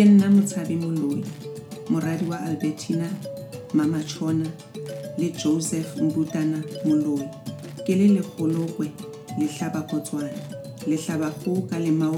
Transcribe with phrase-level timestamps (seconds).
[0.00, 1.24] ke nna motshabi moloi
[1.90, 3.08] moradi wa albertina
[5.18, 7.28] le joseph mbutana moloi.
[7.86, 8.08] Ke le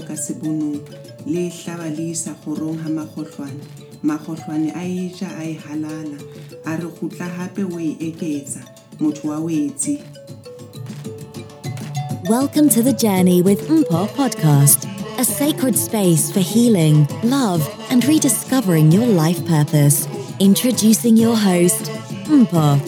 [0.01, 0.79] ka sebonong
[1.27, 2.07] le le
[5.07, 6.19] isa a e halala
[6.65, 6.87] a re
[7.65, 8.63] o e eketsa
[9.01, 9.99] motho wa wetsi
[12.31, 14.92] Welcome to the Journey with Mpo podcast,
[15.23, 17.63] a sacred space for healing, love,
[17.93, 20.09] and rediscovering your life purpose.
[20.41, 21.85] Introducing your host,
[22.25, 22.81] Mpo.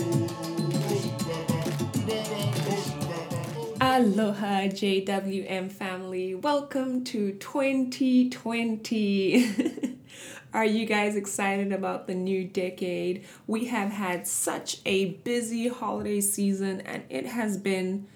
[3.81, 6.35] Aloha, JWM family.
[6.35, 9.97] Welcome to 2020.
[10.53, 13.25] Are you guys excited about the new decade?
[13.47, 18.09] We have had such a busy holiday season, and it has been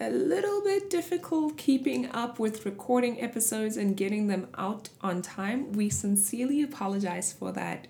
[0.00, 5.72] a little bit difficult keeping up with recording episodes and getting them out on time.
[5.72, 7.88] We sincerely apologize for that.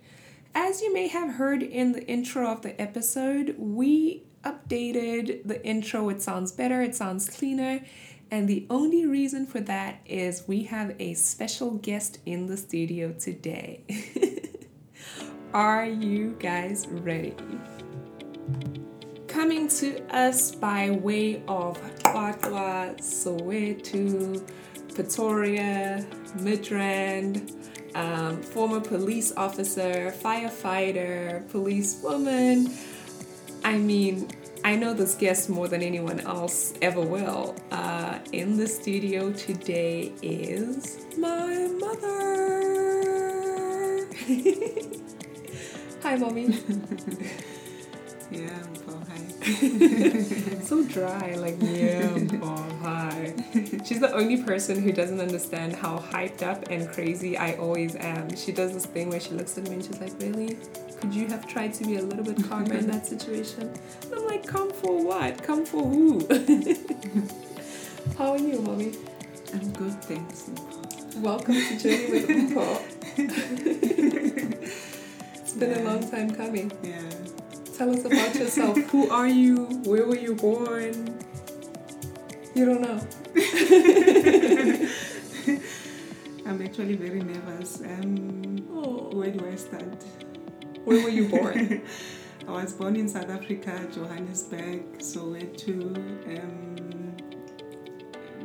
[0.55, 6.09] As you may have heard in the intro of the episode, we updated the intro.
[6.09, 7.85] It sounds better, it sounds cleaner.
[8.31, 13.13] And the only reason for that is we have a special guest in the studio
[13.13, 13.85] today.
[15.55, 17.35] Are you guys ready?
[19.39, 24.43] Coming to us by way of Twatwa, Soweto,
[24.97, 26.05] Pretoria,
[26.39, 27.53] Midrand,
[27.95, 32.77] um, former police officer, firefighter, policewoman.
[33.63, 34.29] I mean,
[34.65, 37.55] I know this guest more than anyone else ever will.
[37.71, 42.89] Uh, in the studio today is my mother.
[46.03, 46.59] Hi, mommy.
[48.31, 48.59] yeah
[50.63, 52.11] so dry, like yeah,
[52.43, 53.33] oh hi.
[53.85, 58.35] She's the only person who doesn't understand how hyped up and crazy I always am.
[58.37, 60.59] She does this thing where she looks at me and she's like, "Really?
[61.01, 63.73] Could you have tried to be a little bit calmer in that situation?"
[64.03, 65.43] And I'm like, "Come for what?
[65.43, 66.21] Come for who?"
[68.19, 68.93] how are you, mommy?
[69.55, 70.51] i'm good thanks
[71.17, 72.83] Welcome to Journey with Umpo.
[75.35, 76.71] it's been a long time coming.
[76.83, 77.01] yeah
[77.79, 78.77] Tell us about yourself.
[78.91, 79.65] Who are you?
[79.85, 81.19] Where were you born?
[82.55, 83.01] You don't know.
[86.47, 89.11] i'm actually very nervous um Oh.
[89.17, 90.03] where do i start
[90.85, 91.83] Where were you born?
[92.49, 95.95] I was born in South Africa, Johannesburg, Soweto.
[96.35, 97.15] Um,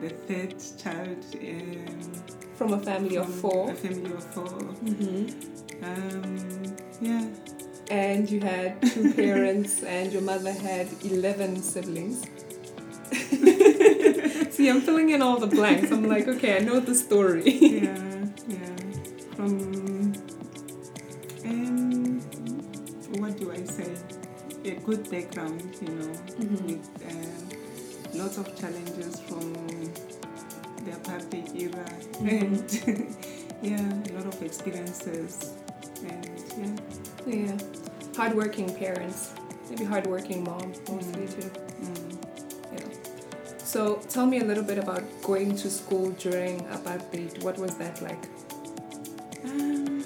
[0.01, 2.01] the third child um,
[2.57, 3.71] From a family of four.
[3.71, 5.27] A family of 4 hmm
[5.81, 7.25] Um, yeah,
[7.93, 12.23] And you had two parents, and your mother had 11 siblings.
[14.55, 15.91] See, I'm filling in all the blanks.
[15.91, 17.49] I'm like, okay, I know the story.
[17.51, 18.75] yeah, yeah.
[19.35, 20.13] From
[21.45, 22.19] um,
[23.21, 23.91] what do I say?
[24.65, 26.61] A good background, you know, Mhm.
[26.69, 29.53] with uh, lots of challenges from
[30.85, 31.85] the apartheid era,
[32.21, 32.41] Mhm.
[32.41, 32.65] and
[33.69, 35.51] yeah, a lot of experiences,
[36.11, 36.25] and
[36.57, 36.75] yeah.
[37.27, 37.57] yeah.
[38.15, 39.33] Hardworking parents.
[39.69, 41.49] Maybe hardworking mom, mostly too.
[41.81, 42.17] Mm.
[42.73, 42.87] Yeah.
[43.57, 47.43] So tell me a little bit about going to school during apartheid.
[47.43, 48.23] What was that like?
[49.45, 50.03] Um,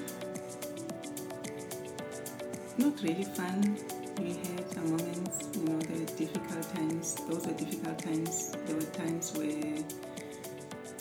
[2.78, 3.78] not really fun.
[4.20, 7.16] We had some moments, you know, there were difficult times.
[7.28, 8.56] Those were difficult times.
[8.66, 9.84] There were times where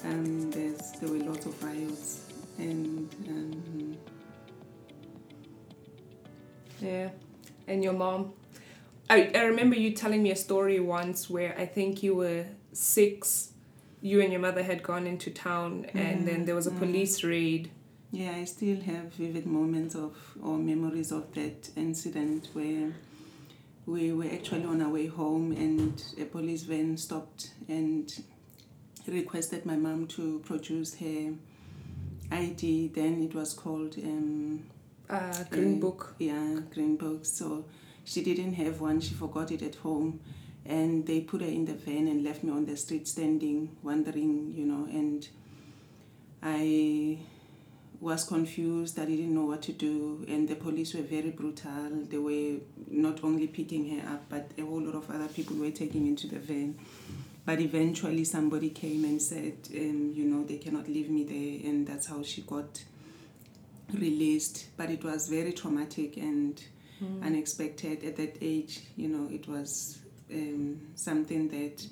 [0.04, 2.26] um, there's, there were lots of riots
[2.58, 3.85] and um,
[6.80, 7.10] Yeah.
[7.66, 8.32] And your mom?
[9.08, 13.50] I, I remember you telling me a story once where I think you were six.
[14.02, 16.78] You and your mother had gone into town, and then there was a Mhm.
[16.78, 17.70] police raid.
[18.12, 22.94] yeah, I still have vivid moments of or memories of that incident where
[23.84, 28.22] we were actually on our way home and a police van stopped and
[29.06, 31.34] requested my mom to produce her
[32.30, 32.88] ID.
[32.94, 34.62] Then it was called um,
[35.08, 36.14] Uh, Green Book.
[36.18, 37.24] Yeah, green book.
[37.24, 37.64] So
[38.04, 39.00] she didn't have one.
[39.00, 40.20] She forgot it at home,
[40.64, 44.52] and they put her in the van and left me on the street standing, wondering,
[44.56, 45.28] you know, and
[46.42, 47.18] I
[48.00, 48.98] was confused.
[48.98, 51.90] I didn't know what to do, and the police were very brutal.
[52.08, 52.58] They were
[52.90, 56.26] not only picking her up, but a whole lot of other people were taking into
[56.26, 56.76] the van.
[57.44, 61.86] But eventually, somebody came and said, um, you know, they cannot leave me there, and
[61.86, 62.82] that's how she got
[63.92, 64.66] released.
[64.76, 66.62] But it was very traumatic and
[67.22, 68.80] unexpected at that age.
[68.96, 69.98] You know, it was
[70.32, 71.86] um, something that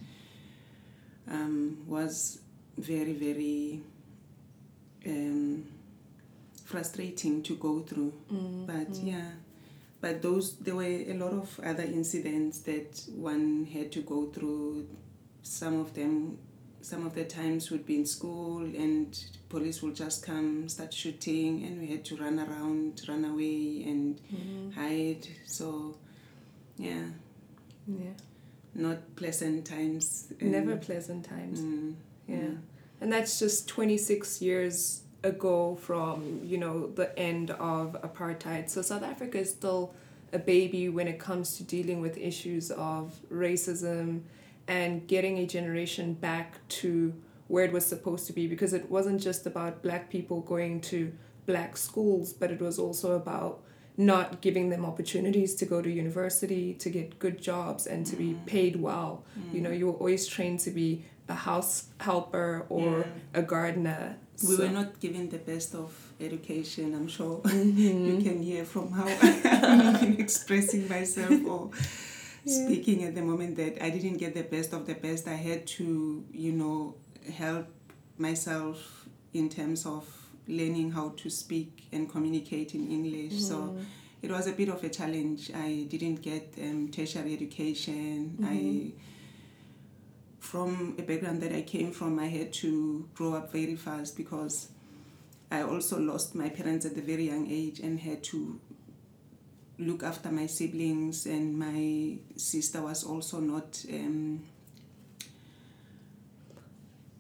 [1.30, 2.40] um, was
[2.78, 3.82] very, very
[5.06, 5.66] um,
[6.64, 8.12] frustrating to go through.
[8.32, 9.06] Mm, But mm.
[9.12, 9.30] yeah,
[10.00, 14.86] but those there were a lot of other incidents that one had to go through.
[15.42, 16.38] Some of them,
[16.84, 21.64] some of the times we'd be in school and police will just come start shooting
[21.64, 24.72] and we had to run around, run away and Mhm.
[24.74, 25.26] hide.
[25.46, 25.96] So
[26.76, 27.06] yeah,
[27.88, 28.12] Yeah.
[28.74, 30.30] not pleasant times.
[30.42, 31.60] Never pleasant times.
[31.60, 31.94] mm,
[32.28, 32.36] Yeah.
[32.36, 32.58] mm.
[33.00, 38.68] And that's just 26 years ago from, you know, the end of apartheid.
[38.68, 39.94] So South Africa is still
[40.34, 44.20] a baby when it comes to dealing with issues of racism
[44.68, 47.12] and getting a generation back to
[47.48, 51.12] where it was supposed to be because it wasn't just about black people going to
[51.46, 53.62] black schools, but it was also about
[53.96, 58.34] not giving them opportunities to go to university, to get good jobs, and to be
[58.46, 59.24] paid well.
[59.52, 63.40] You know, you were always trained to be a house helper or Yeah.
[63.40, 64.16] a gardener.
[64.42, 67.40] We So- were not given the best of education, I'm sure.
[67.44, 68.06] Mhm.
[68.08, 69.06] you can hear from how
[69.44, 71.70] I'm even expressing myself or
[72.44, 72.66] Yeah.
[72.66, 75.26] speaking at the moment that I didn't get the best of the best.
[75.26, 76.94] I had to, you know,
[77.32, 77.66] help
[78.18, 80.06] myself in terms of
[80.46, 83.40] learning how to speak and communicate in English.
[83.42, 83.84] So Mhm.
[84.22, 85.50] it was a bit of a challenge.
[85.54, 88.36] I didn't get um, tertiary education.
[88.42, 88.92] I Mhm.
[90.38, 94.68] from a background that I came from, I had to grow up very fast because
[95.50, 98.60] I also lost my parents at a very young age and had to
[99.78, 104.40] look after my siblings, and my sister was also not um,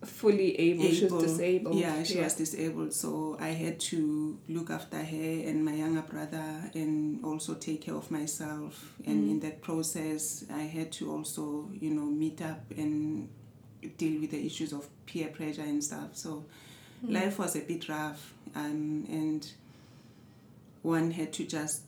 [0.04, 0.90] fully able.
[0.90, 1.74] She was disabled.
[1.76, 6.70] Yeah, she was disabled, so I had to look after her and my younger brother,
[6.74, 8.94] and also take care of myself.
[9.06, 9.30] And Mm.
[9.30, 13.28] in that process, I had to also, you know, meet up and
[13.98, 16.10] deal with the issues of peer pressure and stuff.
[16.16, 16.44] So
[17.04, 17.12] Mm.
[17.12, 19.46] life was a bit rough, um, and
[20.82, 21.82] one had to just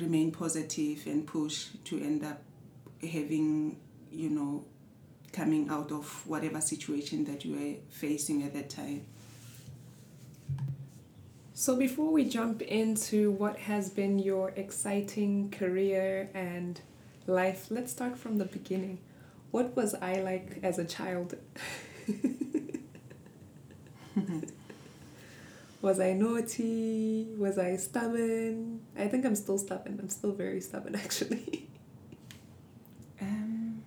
[0.00, 2.42] remain positive and push to end up
[3.02, 3.78] having,
[4.10, 4.64] you know,
[5.32, 9.04] coming out of whatever situation that you were facing at that time.
[11.54, 16.80] So before we jump into what has been your exciting career and
[17.26, 18.98] life, let's start from the beginning.
[19.50, 21.36] What was I like as a child?
[25.84, 27.28] was I naughty?
[27.36, 28.80] Was I stubborn?
[28.96, 29.98] I think I'm still stubborn.
[30.00, 31.68] I'm still very stubborn actually.
[33.20, 33.82] Um,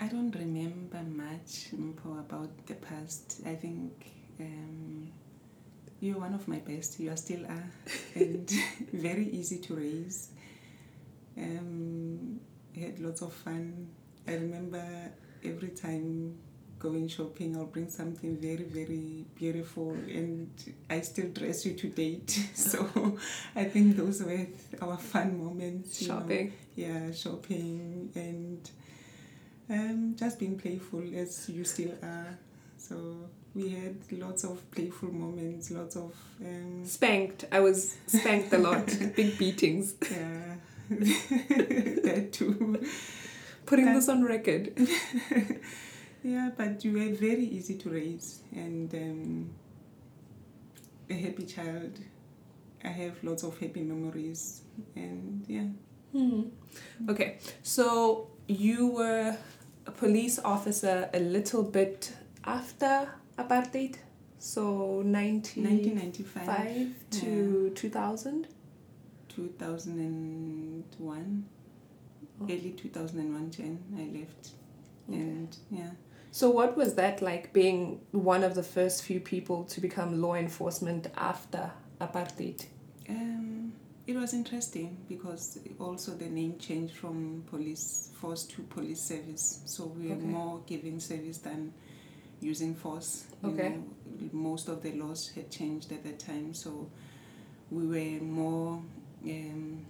[0.00, 3.42] I don't remember much Mpo, about the past.
[3.44, 3.92] I think
[4.40, 5.12] um,
[6.00, 6.98] you're one of my best.
[6.98, 7.70] You are still are,
[8.14, 8.50] and
[8.94, 10.30] very easy to raise.
[11.36, 12.40] Um,
[12.74, 13.88] had lots of fun.
[14.26, 14.82] I remember
[15.44, 16.38] every time
[16.82, 20.50] going shopping, I'll bring something very, very beautiful, and
[20.90, 22.30] I still dress you to date.
[22.54, 22.78] So
[23.54, 24.46] I think those were
[24.80, 26.02] our fun moments.
[26.02, 26.52] you know Shopping.
[26.74, 28.70] yeah, shopping and
[29.70, 32.36] um, just being playful as you still are.
[32.78, 32.94] So
[33.54, 36.12] we had lots of playful moments, lots of
[36.44, 37.44] um, Spanked.
[37.52, 38.86] I was spanked a lot.
[39.16, 39.94] Big beatings.
[40.10, 40.56] yeah,
[40.90, 42.84] that too.
[43.66, 44.72] Putting this on record.
[46.22, 49.50] Yeah, but you were very easy to raise and um,
[51.10, 51.98] a happy child.
[52.84, 54.62] I have lots of happy memories,
[54.96, 55.66] and yeah.
[56.12, 56.42] Hmm.
[57.08, 59.36] Okay, so you were
[59.86, 62.12] a police officer a little bit
[62.44, 63.96] after apartheid,
[64.38, 68.46] so 1995 1995 to 2000.
[69.28, 71.44] 2001
[72.40, 72.44] Oh.
[72.44, 74.50] early 2001 Jan I left
[75.08, 75.90] and yeah
[76.32, 80.34] So, what was that like being one of the first few people to become law
[80.34, 81.70] enforcement after
[82.00, 82.66] apartheid?
[83.08, 83.72] um,
[84.06, 89.84] it was interesting because also the name changed from police force to police service so
[89.86, 90.26] we were Okay.
[90.26, 91.72] more giving service than
[92.40, 93.68] using force Okay.
[93.70, 93.84] know,
[94.32, 96.88] most of the laws had changed at that time so
[97.70, 98.80] we were more
[99.24, 99.84] um,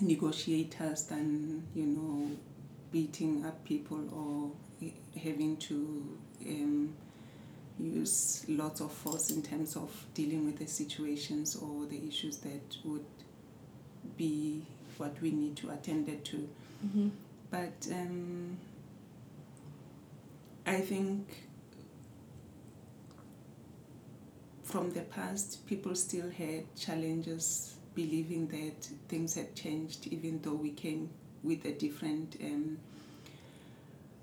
[0.00, 2.30] negotiators than you know
[2.92, 4.52] beating up people or
[5.22, 6.94] having to um,
[7.78, 12.76] use lots of force in terms of dealing with the situations or the issues that
[12.84, 13.04] would
[14.16, 14.62] be
[14.96, 16.48] what we need to attend it to.
[16.84, 17.08] Mm-hmm.
[17.50, 18.58] But um,
[20.66, 21.28] I think
[24.64, 30.70] from the past, people still had challenges believing that things had changed, even though we
[30.70, 31.10] came
[31.42, 32.78] with a different um,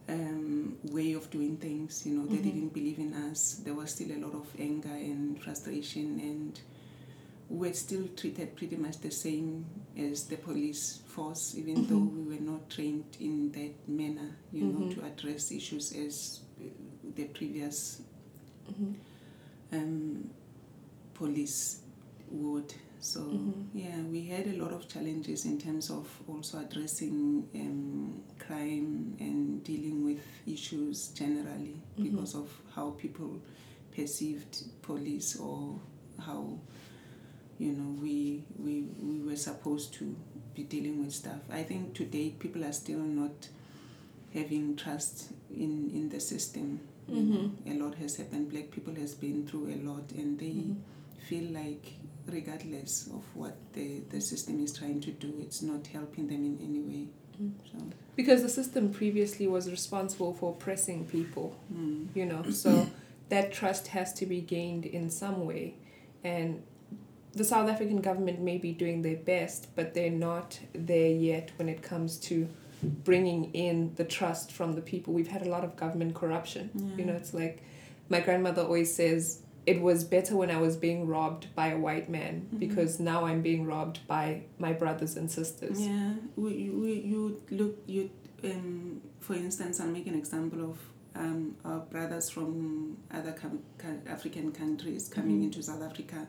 [0.09, 2.05] um, way of doing things.
[2.05, 2.43] You know, they Mhm.
[2.43, 3.55] didn't believe in us.
[3.63, 6.59] There was still a lot of anger and frustration, and
[7.50, 9.65] we're still treated pretty much the same
[9.97, 11.88] as the police force, even Mhm.
[11.88, 14.93] though we were not trained in that manner, you know, Mhm.
[14.95, 16.63] to address issues as uh,
[17.15, 18.01] the previous
[18.71, 18.95] Mhm.
[19.71, 20.29] um,
[21.13, 21.79] police
[22.31, 22.74] would.
[23.05, 23.67] So Mhm.
[23.75, 29.63] yeah, we had a lot of challenges in terms of also addressing um, crime and
[29.63, 32.03] dealing with issues generally Mhm.
[32.03, 33.39] because of how people
[33.95, 35.79] perceived police or
[36.17, 36.57] how
[37.59, 40.15] you know we we we were supposed to
[40.55, 41.41] be dealing with stuff.
[41.50, 43.50] I think today people are still not
[44.33, 46.79] having trust in in the system.
[47.07, 47.51] Mhm.
[47.67, 48.50] a lot has happened.
[48.50, 50.75] Black people has been through a lot, and they Mhm.
[51.29, 51.93] feel like
[52.27, 56.58] regardless of what the the system is trying to do, it's not helping them in
[56.62, 57.08] any way.
[57.41, 57.51] Mm.
[57.72, 57.77] So
[58.15, 61.58] Because the system previously was responsible for oppressing people.
[61.74, 62.88] mm, you know so
[63.29, 65.75] that trust has to be gained in some way
[66.24, 66.62] and
[67.34, 71.67] the south african government may be doing their best but they're not there yet when
[71.67, 72.48] it comes to
[73.03, 77.03] bringing in the trust from the people we've had a lot of government corruption you
[77.03, 77.62] know it's like
[78.10, 82.10] my grandmother always says it was better when i was being robbed by a white
[82.10, 82.60] man Mhm.
[82.60, 84.25] because now i'm being robbed by
[84.60, 88.10] my brothers and sisters Yeah, we, we, you look, you,
[88.43, 90.77] um, for instance, I'll make an example of
[91.15, 93.63] um, our brothers from other com-
[94.15, 95.45] African countries coming Mhm.
[95.45, 96.27] into South Africa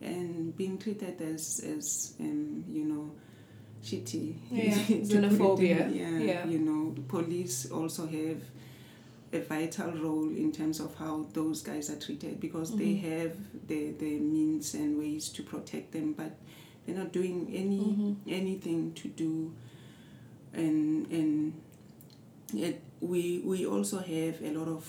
[0.00, 1.42] and being treated as,
[1.76, 3.10] as um, you know,
[3.82, 4.34] shitty.
[4.50, 4.74] Yeah,
[5.10, 5.80] xenophobia.
[6.02, 6.46] yeah, Yeah.
[6.46, 8.40] you know, police also have
[9.32, 13.02] a vital role in terms of how those guys are treated because they Mhm.
[13.02, 13.36] have
[13.68, 16.36] the, the means and ways to protect them, but
[16.84, 18.16] they're not doing any Mhm.
[18.28, 19.52] anything to do
[20.52, 21.52] and and
[22.54, 24.84] it, we we also have a lot of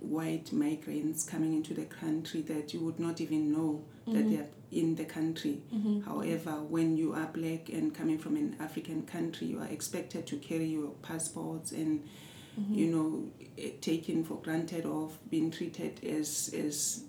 [0.00, 4.30] white migrants coming into the country that you would not even know that Mhm.
[4.30, 6.04] they are in the country Mhm.
[6.04, 10.36] However, when you are black and coming from an African country, you are expected to
[10.36, 12.00] carry your passports and
[12.60, 12.76] Mhm.
[12.76, 17.04] you know eh, taken for granted of being treated as as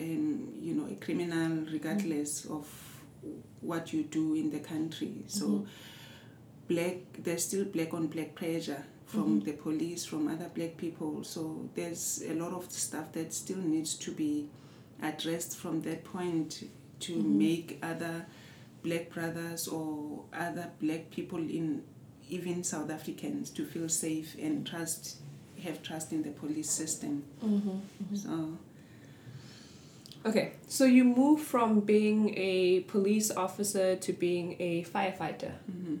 [0.00, 2.66] um, you know a criminal regardless of
[3.60, 5.24] what you do in the country.
[5.26, 5.66] So Mhm.
[6.68, 9.44] black there's still black on black pressure from Mhm.
[9.44, 13.94] the police from other black people so there's a lot of stuff that still needs
[13.94, 14.48] to be
[15.00, 16.64] addressed from that point
[17.00, 18.26] to make other
[18.82, 21.82] black brothers or other black people in
[22.28, 25.16] even south africans to feel safe and trust
[25.62, 27.80] have trust in the police system Mhm.
[28.02, 28.16] Mhm.
[28.16, 28.58] so
[30.24, 35.52] Okay, so you move from being a police officer to being a firefighter.
[35.70, 35.98] mhm.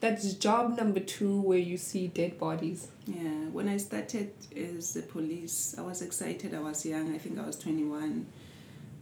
[0.00, 2.88] That's job number two where you see dead bodies.
[3.06, 6.54] Yeah, when I started as the police, I was excited.
[6.54, 7.14] I was young.
[7.14, 8.26] I think I was 21.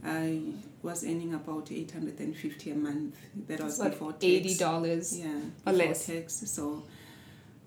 [0.04, 0.40] I
[0.82, 3.16] was earning about 850 a month.
[3.48, 4.24] That was like before tax.
[4.24, 5.18] eighty dollars.
[5.18, 5.26] Yeah,
[5.66, 6.06] or before less.
[6.06, 6.34] tax.
[6.46, 6.82] So,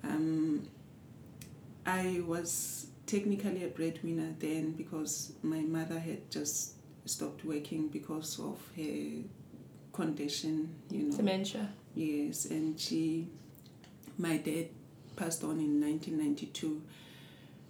[0.04, 0.68] um,
[1.86, 6.74] I was technically a breadwinner then because my mother had just
[7.06, 9.24] stopped working because of her
[9.92, 10.74] condition.
[10.90, 11.18] You know.
[11.18, 11.70] Dementia.
[11.96, 13.28] Yes, and she,
[14.18, 14.68] my dad
[15.18, 16.82] passed on in 1992.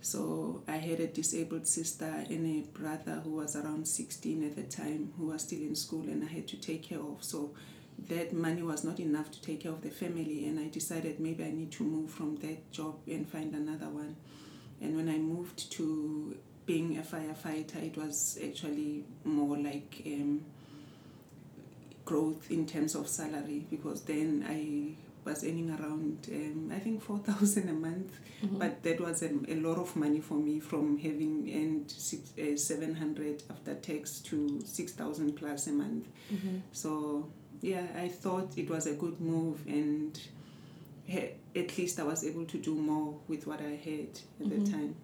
[0.01, 4.63] So I had a disabled sister and a brother who was around 16 at the
[4.63, 7.23] time who was still in school and I had to take care of.
[7.23, 7.53] So
[8.09, 11.43] that money was not enough to take care of the family and I decided maybe
[11.43, 14.15] I need to move from that job and find another one.
[14.81, 20.41] And when I moved to being a firefighter, it was actually more like um,
[22.05, 27.19] growth in terms of salary because then I was earning around um, I think four
[27.19, 28.57] thousand a month, Mhm.
[28.59, 32.55] but that was a, a lot of money for me from having earned six, uh,
[32.57, 36.07] seven hundred after tax to six thousand plus a month.
[36.33, 36.61] Mhm.
[36.71, 37.29] So
[37.61, 40.19] yeah, I thought it was a good move and.
[41.05, 44.49] he- At least I was able to do more with what I had at Mhm.
[44.65, 44.95] the time.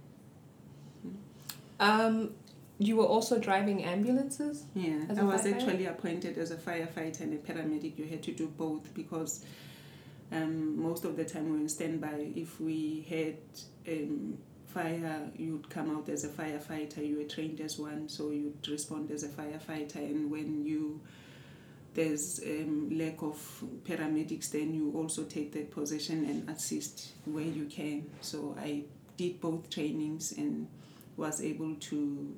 [1.80, 2.32] Um,
[2.80, 4.64] you were also driving ambulances.
[4.76, 7.98] Yeah, I was actually appointed as a firefighter and a paramedic.
[7.98, 9.44] You had to do both because
[10.32, 12.32] um, most of the time we were in standby.
[12.36, 13.38] If we had
[13.88, 17.08] um, fire, you'd come out as a firefighter.
[17.08, 19.96] You were trained as one, so you'd respond as a firefighter.
[19.96, 21.02] And when you
[21.98, 27.66] there's um, lack of paramedics, then you also take that position and assist where you
[27.66, 28.08] can.
[28.22, 28.84] So I
[29.18, 30.68] did both trainings and
[31.18, 32.36] was able to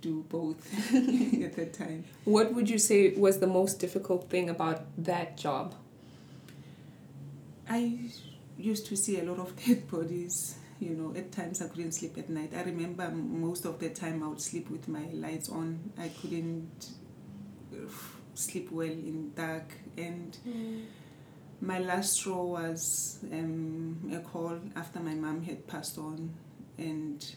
[0.00, 0.66] do both
[1.44, 2.04] at that time.
[2.24, 5.76] What would you say was the most difficult thing about that job?
[7.68, 7.98] I
[8.56, 12.16] used to see a lot of dead bodies you know, at times I couldn't sleep
[12.18, 12.52] at night.
[12.56, 15.90] I remember most of the time I would sleep with my lights on.
[15.98, 16.90] I couldn't
[17.72, 17.90] uh,
[18.34, 19.72] sleep well in dark.
[19.96, 20.84] And Mm.
[21.60, 26.32] my last straw was um, a call after my mom had passed on
[26.78, 27.34] and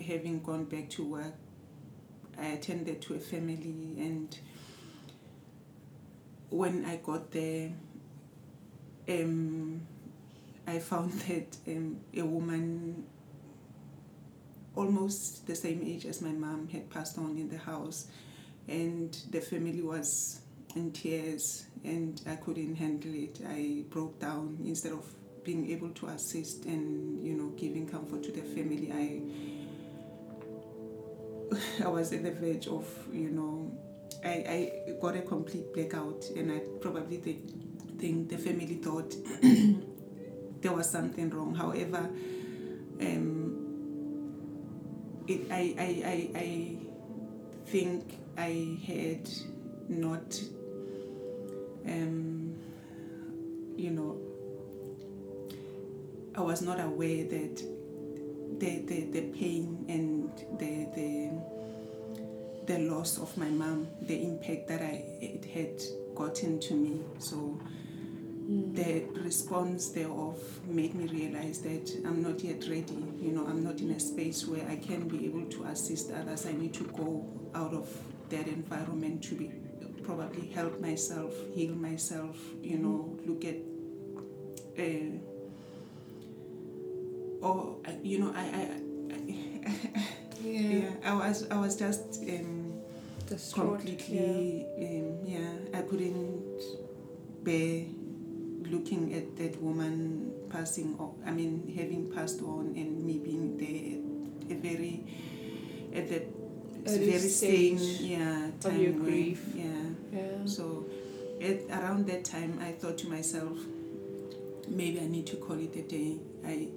[0.00, 1.34] having gone back to work.
[2.38, 4.36] I attended to a family and
[6.50, 7.72] when I got there,
[9.08, 9.80] um,
[10.66, 13.04] I found that um, a woman
[14.74, 18.08] almost the same age as my mom had passed on in the house
[18.66, 20.40] and the family was
[20.74, 23.40] in tears and I couldn't handle it.
[23.46, 25.06] I broke down instead of
[25.44, 28.90] being able to assist and you know giving comfort to the family.
[28.92, 29.20] I
[31.84, 33.70] I was at the verge of you know
[34.24, 34.28] I,
[34.88, 37.73] I got a complete blackout and I probably think,
[38.04, 39.16] think the family thought
[40.60, 41.54] there was something wrong.
[41.54, 42.10] However,
[43.00, 44.34] um,
[45.26, 46.76] it, I, I, I, I
[47.64, 49.30] think I had
[49.88, 50.38] not,
[51.86, 52.54] um,
[53.74, 54.20] you know,
[56.36, 57.56] I was not aware that
[58.58, 61.30] the, the, the pain and the, the,
[62.66, 65.82] the loss of my mom, the impact that I it had
[66.14, 67.00] gotten to me.
[67.18, 67.58] So
[68.46, 73.04] the response thereof made me realize that I'm not yet ready.
[73.20, 76.46] You know, I'm not in a space where I can be able to assist others.
[76.46, 77.88] I need to go out of
[78.28, 79.50] that environment to be
[80.02, 82.36] probably help myself, heal myself.
[82.62, 83.56] You know, look at.
[84.78, 85.18] Uh,
[87.40, 90.00] or you know, I, I, I
[90.44, 90.60] Yeah.
[90.60, 92.74] yeah, I was I was just um,
[93.26, 93.80] Distraught.
[93.80, 95.78] completely um, yeah.
[95.78, 96.60] I couldn't
[97.42, 97.86] bear
[98.74, 101.14] looking at that woman passing on.
[101.26, 105.04] I mean, having passed on and me being there at a very
[105.94, 106.26] at that
[106.86, 109.42] Early very same yeah of time your when- grief.
[109.54, 109.72] yeah.
[110.12, 110.44] Yeah.
[110.44, 110.84] So
[111.40, 113.56] at around that time, I thought to myself,
[114.68, 116.18] maybe I need to call it a day.
[116.46, 116.68] I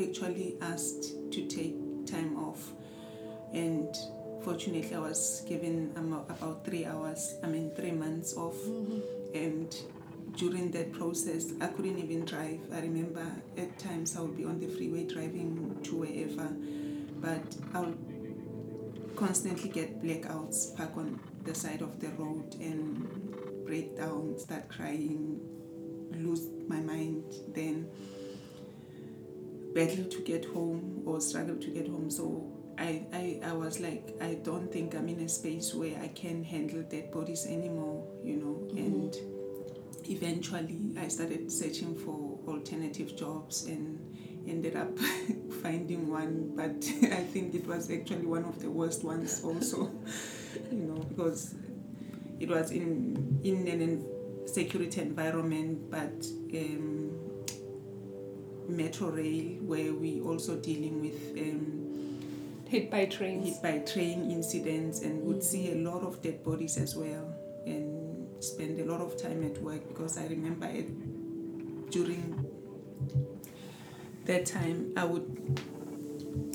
[0.00, 1.74] actually asked to take
[2.06, 2.72] time off,
[3.52, 3.88] and
[4.42, 7.34] fortunately, I was given um, about three hours.
[7.44, 8.56] I mean, three months off,
[9.34, 9.68] and
[10.36, 12.60] during that process, I couldn't even drive.
[12.72, 13.24] I remember
[13.56, 16.48] at times I would be on the freeway driving to wherever,
[17.20, 23.96] but I would constantly get blackouts, park on the side of the road and break
[23.96, 25.40] down, start crying,
[26.12, 27.88] lose my mind, then
[29.74, 32.10] battle to get home or struggle to get home.
[32.10, 36.08] So I, I, I was like, I don't think I'm in a space where I
[36.08, 38.74] can handle dead bodies anymore, you know.
[38.74, 38.78] Mm-hmm.
[38.78, 39.39] And
[40.10, 43.98] eventually I started searching for alternative jobs and
[44.48, 44.98] ended up
[45.62, 46.70] finding one, but
[47.12, 49.90] I think it was actually one of the worst ones also,
[50.72, 51.54] you know, because
[52.40, 54.06] it was in in an
[54.46, 57.10] security environment, but um,
[58.68, 61.86] metro rail where we also dealing with um,
[62.68, 63.48] Hit by trains.
[63.48, 67.34] hit by train incidents and would see a lot of dead bodies as well
[67.66, 67.99] and
[68.40, 70.88] spend a lot of time at work because I remember it
[71.90, 72.46] during
[74.26, 75.60] that time I would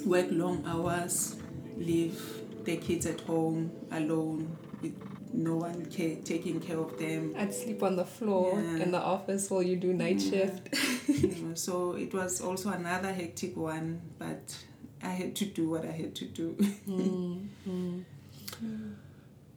[0.06, 1.36] work long hours,
[1.78, 2.21] leave
[2.63, 4.93] the kids at home alone with
[5.34, 7.34] no one ca- taking care of them.
[7.38, 8.84] I'd sleep on the floor Yeah.
[8.84, 10.32] in the office while you do night Yeah.
[10.32, 10.69] shift.
[11.24, 14.56] you know, so it was also another hectic one, but
[15.04, 16.56] I had to do what I had to do.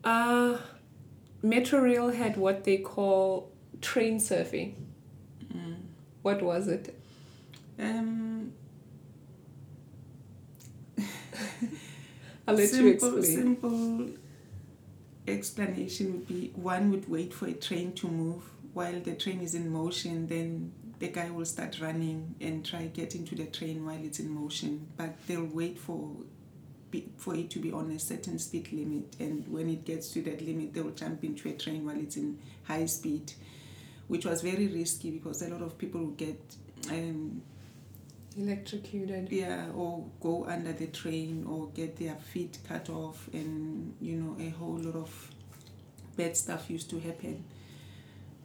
[0.04, 0.56] Uh,
[1.42, 4.74] Metro Rail had what they call train surfing.
[6.22, 6.94] What was it?
[7.78, 8.52] Um,
[12.46, 13.22] I'll let simple, you explain.
[13.22, 14.08] Simple
[15.26, 18.42] explanation would be one would wait for a train to move
[18.74, 23.14] while the train is in motion, then the guy will start running and try get
[23.14, 24.88] into the train while it's in motion.
[24.96, 26.10] But they'll wait for
[26.90, 30.22] be, for it to be on a certain speed limit, and when it gets to
[30.22, 33.32] that limit, they'll jump into a train while it's in high speed,
[34.08, 36.40] which was very risky because a lot of people would get.
[36.90, 37.42] Um,
[38.36, 39.32] Electrocuted.
[39.32, 44.36] yeah or go under the train or get their feet cut off and you know
[44.40, 45.30] a whole lot of
[46.16, 47.42] bad stuff used to happen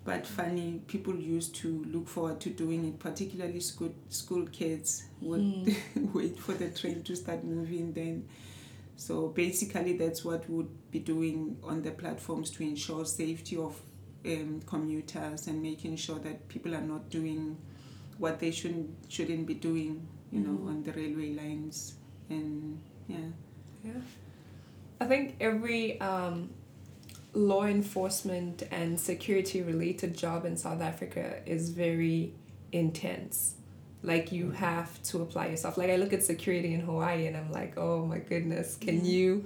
[0.06, 5.76] but funny people used to look forward to doing it particularly school school kids would
[6.14, 8.28] wait for the train to start moving then
[8.96, 13.80] so basically that's what we would be doing on the platforms to ensure safety of
[14.26, 17.58] um, commuters and making sure that people are not doing
[18.18, 20.68] what they shouldn't shouldn't be doing you know, Mhm.
[20.68, 21.94] on the railway lines,
[22.28, 23.30] and yeah.
[23.84, 24.02] Yeah.
[25.00, 26.50] I think every um,
[27.34, 32.34] law enforcement and security related job in South Africa is very
[32.72, 33.56] intense.
[34.04, 35.78] Like you have to apply yourself.
[35.78, 39.06] Like I look at security in Hawaii and I'm like, oh my goodness, can Mhm.
[39.06, 39.46] you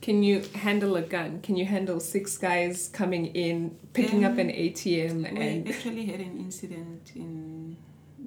[0.00, 1.40] can you handle a gun?
[1.42, 6.06] Can you handle six guys coming in, picking up an Um, ATM We and actually
[6.06, 7.76] had an incident in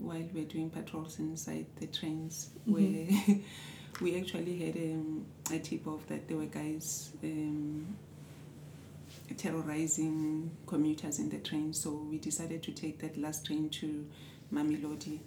[0.02, 2.74] while we were doing patrols inside the trains Mhm.
[2.74, 3.40] where
[4.02, 7.86] we actually had um, a tip off that there were guys um,
[9.34, 11.74] terrorizing commuters in the train.
[11.74, 14.06] So we decided to take that last train to
[14.54, 15.20] Mamelodi.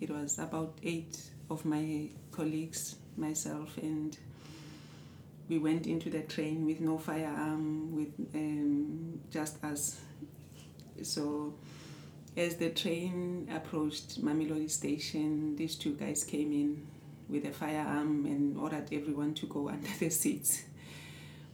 [0.00, 1.20] It was about eight
[1.50, 4.16] of my colleagues, myself, and
[5.48, 10.00] we went into the train with no firearm, with um, just us.
[11.02, 11.54] So
[12.36, 16.86] as the train approached Mamelodi station, these two guys came in
[17.28, 20.62] with a firearm and ordered everyone to go under the seats.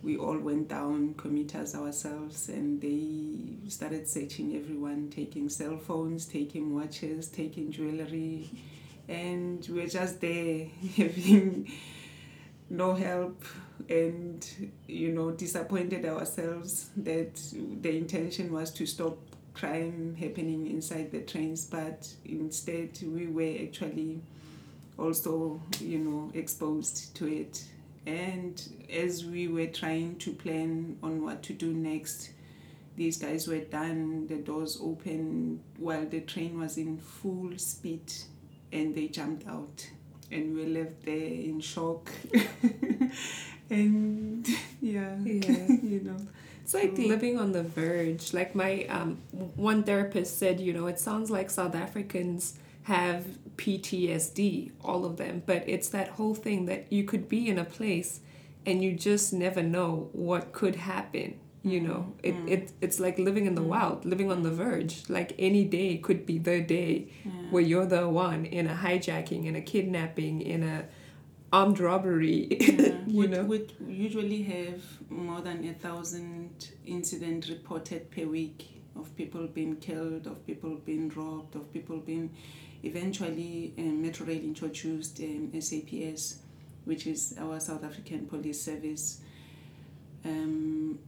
[0.02, 6.74] We all went down, commuters ourselves, and they started searching everyone, taking cell phones, taking
[6.74, 8.48] watches, taking jewelry,
[9.08, 11.70] and we were just there having
[12.70, 13.44] no help
[13.88, 14.46] and
[14.86, 17.34] you know disappointed ourselves that
[17.80, 19.16] the intention was to stop
[19.54, 24.20] crime happening inside the trains but instead we were actually
[24.98, 27.64] also you know exposed to it
[28.08, 32.30] and as we were trying to plan on what to do next
[32.96, 38.12] these guys were done the doors open while the train was in full speed
[38.72, 39.88] and they jumped out
[40.30, 41.16] and we left there
[41.48, 42.10] in shock
[43.70, 44.48] and
[44.80, 45.66] yeah Yeah.
[45.82, 46.16] you know
[46.62, 48.34] It's like living on the verge.
[48.34, 49.16] Like my um,
[49.56, 52.58] one therapist said, you know, it sounds like South Africans
[52.94, 53.24] have
[53.56, 57.64] PTSD, all of them, but it's that whole thing that you could be in a
[57.64, 58.20] place
[58.66, 61.28] and you just never know what could happen.
[61.74, 62.48] You know, it, Mm.
[62.54, 63.72] it it's like living in the Mm.
[63.74, 64.94] wild, living on the verge.
[65.18, 67.32] Like any day could be the day yeah.
[67.52, 70.76] where you're the one in a hijacking, in a kidnapping, in a
[71.52, 72.40] armed robbery.
[72.60, 73.68] Yeah, you would, know, would
[74.06, 74.80] usually have
[75.26, 76.50] more than a thousand
[76.86, 78.58] incidents reported per week
[79.00, 82.28] of people being killed, of people being robbed, of people being.
[82.82, 86.38] Eventually, um, Metro Rail introduced um, SAPS,
[86.84, 89.20] which is our South African Police Service.
[90.24, 90.98] Um,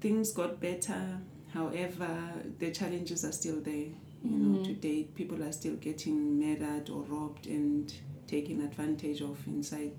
[0.00, 1.18] things got better,
[1.52, 2.18] however,
[2.58, 3.88] the challenges are still there.
[4.24, 4.64] You know, Mhm.
[4.64, 7.92] to date, people are still getting murdered or robbed and
[8.26, 9.92] taken advantage of inside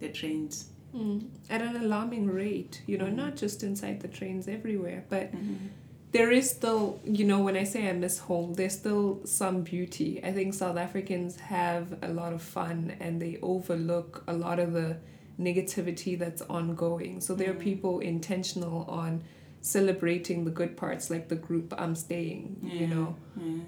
[0.00, 0.70] the trains.
[0.94, 1.28] Mm.
[1.50, 3.14] At an alarming rate, you know, Mm.
[3.16, 5.04] not just inside the trains, everywhere.
[5.08, 5.66] But Mm-hmm.
[6.12, 10.20] There is still, you know, when I say I miss home, there's still some beauty.
[10.24, 14.72] I think South Africans have a lot of fun and they overlook a lot of
[14.72, 14.96] the
[15.38, 17.20] negativity that's ongoing.
[17.20, 17.60] So there are Mm.
[17.60, 19.22] people intentional on
[19.60, 22.72] celebrating the good parts, like the group I'm staying, yeah.
[22.74, 23.16] you know.
[23.36, 23.58] Yeah.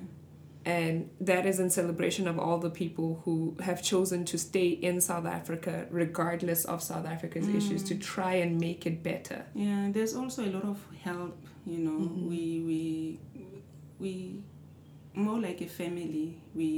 [0.71, 5.01] And that is in celebration of all the people who have chosen to stay in
[5.01, 8.01] South Africa, regardless of South Africa's issues, to Mm.
[8.15, 9.41] try and make it better.
[9.67, 10.79] Yeah, there's also a lot of
[11.09, 11.37] help,
[11.73, 11.99] you know.
[12.07, 12.29] Mhm.
[12.33, 12.83] We we
[14.05, 14.13] we
[15.27, 16.27] more like a family.
[16.61, 16.71] We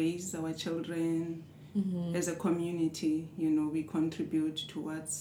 [0.00, 1.42] raise our children
[1.76, 2.16] Mm-hmm.
[2.16, 5.12] as a community, you know, we contribute towards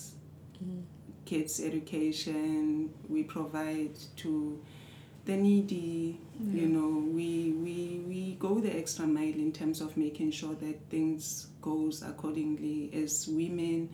[1.26, 4.32] kids' education, we provide to
[5.26, 6.20] the needy,
[6.54, 10.80] you know, we, we we go the extra mile in terms of making sure that
[10.90, 12.92] things goes accordingly.
[12.94, 13.90] As women,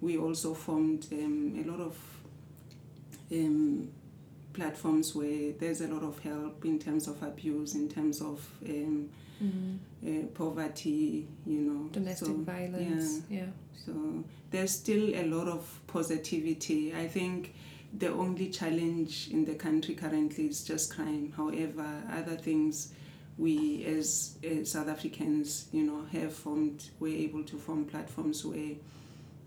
[0.00, 1.96] we also formed um, a lot of
[3.32, 3.88] um,
[4.52, 9.08] platforms where there's a lot of help in terms of abuse, in terms of um,
[10.06, 11.88] uh, poverty, you know.
[11.90, 13.22] Domestic So, violence.
[13.30, 13.46] Yeah.
[13.86, 16.94] so there's still a lot of positivity.
[16.94, 17.54] I think
[17.96, 21.32] the only challenge in the country currently is just crime.
[21.36, 22.92] However, other things
[23.38, 28.74] we as uh, South Africans, you know, have formed, we're able to form platforms where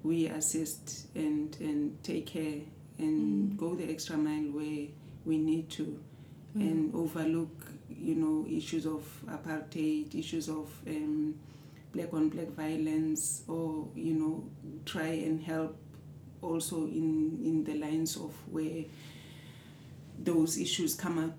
[0.04, 2.60] we assist and, and take care
[3.00, 3.58] and Mm.
[3.58, 4.88] go the extra mile where
[5.26, 6.00] we need to
[6.56, 11.34] and overlook, you know, issues of apartheid, issues of um,
[11.94, 14.44] black on black violence, or you know,
[14.86, 15.76] try and help
[16.44, 18.84] also in in the lines of where
[20.24, 21.38] those issues come up.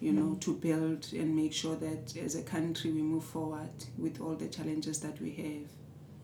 [0.00, 0.40] You know, Mm.
[0.40, 4.48] to build and make sure that as a country we move forward with all the
[4.48, 5.68] challenges that we have.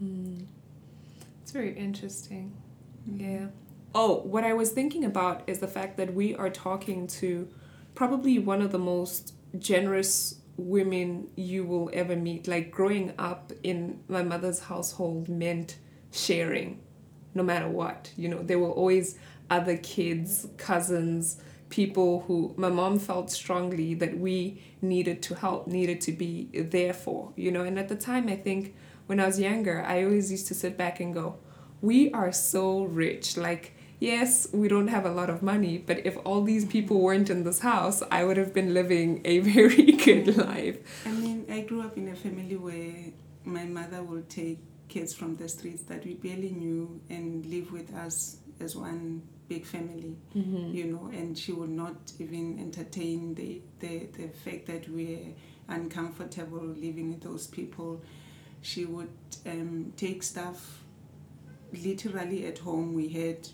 [0.07, 0.45] Mm.
[1.43, 2.53] It's very interesting.
[3.07, 3.47] Yeah.
[3.95, 7.49] Oh, what I was thinking about is the fact that we are talking to
[7.95, 12.47] probably one of the most generous women you will ever meet.
[12.47, 15.77] Like growing up in my mother's household meant
[16.13, 16.81] sharing
[17.35, 18.13] no matter what.
[18.17, 19.19] You know, there were always
[19.51, 26.01] other kids, cousins, people who my mom felt strongly that we needed to help, needed
[26.03, 27.63] to be there for, you know.
[27.63, 28.75] And at the time, I think
[29.07, 31.39] when I was younger, I always used to sit back and go,
[31.81, 33.37] we are so rich.
[33.37, 37.31] Like, yes, we don't have a lot of money, but if all these people weren't
[37.31, 40.79] in this house, I would have been living a very good life.
[41.07, 43.13] I mean, I grew up in a family where
[43.45, 44.59] my mother would take
[44.91, 49.65] kids from the streets that we barely knew and live with us as one big
[49.65, 50.75] family, Mm-hmm.
[50.77, 55.33] you know, and she would not even entertain the, the, the fact that we're
[55.69, 58.03] uncomfortable living with those people.
[58.63, 59.09] She would
[59.47, 60.83] um, take stuff
[61.73, 62.93] literally at home.
[62.95, 63.49] We had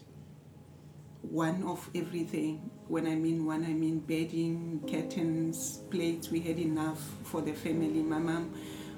[1.22, 2.70] one of everything.
[2.88, 6.31] When I mean one, I mean bedding, curtains, plates.
[6.31, 8.03] We had enough for the family.
[8.03, 8.53] My mom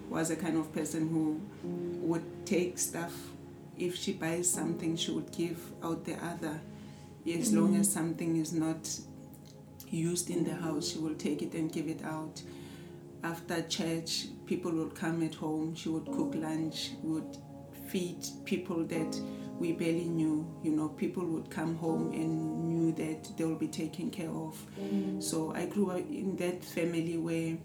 [0.09, 1.40] was a kind of person who
[2.09, 3.14] would take stuff.
[3.77, 6.61] If she buys something, she would give out the other.
[7.27, 7.57] As mm.
[7.61, 8.88] long as something is not
[9.88, 12.42] used in the house, she will take it and give it out.
[13.23, 15.75] After church, people would come at home.
[15.75, 17.37] She would cook lunch, would
[17.88, 19.21] feed people that
[19.59, 20.47] we barely knew.
[20.62, 24.57] You know, people would come home and knew that they will be taken care of.
[24.81, 25.23] Mm.
[25.23, 27.57] So I grew up in that family where,